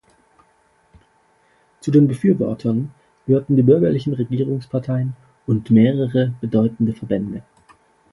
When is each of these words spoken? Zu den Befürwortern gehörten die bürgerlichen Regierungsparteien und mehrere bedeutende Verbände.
Zu 1.79 1.91
den 1.91 2.07
Befürwortern 2.07 2.89
gehörten 3.27 3.55
die 3.55 3.61
bürgerlichen 3.61 4.13
Regierungsparteien 4.15 5.13
und 5.45 5.69
mehrere 5.69 6.33
bedeutende 6.41 6.93
Verbände. 6.93 7.43